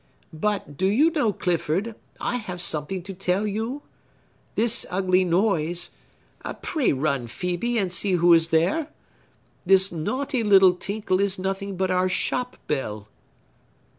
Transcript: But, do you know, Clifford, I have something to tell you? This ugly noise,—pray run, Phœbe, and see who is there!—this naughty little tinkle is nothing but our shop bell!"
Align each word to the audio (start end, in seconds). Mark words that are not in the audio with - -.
But, 0.33 0.77
do 0.77 0.87
you 0.87 1.11
know, 1.11 1.31
Clifford, 1.31 1.93
I 2.19 2.37
have 2.37 2.59
something 2.59 3.03
to 3.03 3.13
tell 3.13 3.45
you? 3.45 3.83
This 4.55 4.83
ugly 4.89 5.23
noise,—pray 5.23 6.91
run, 6.91 7.27
Phœbe, 7.27 7.75
and 7.79 7.91
see 7.93 8.13
who 8.13 8.33
is 8.33 8.47
there!—this 8.47 9.91
naughty 9.91 10.41
little 10.41 10.73
tinkle 10.73 11.19
is 11.19 11.37
nothing 11.37 11.77
but 11.77 11.91
our 11.91 12.09
shop 12.09 12.57
bell!" 12.65 13.09